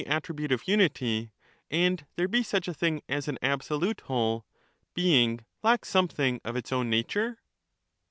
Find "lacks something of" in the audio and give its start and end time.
5.61-6.55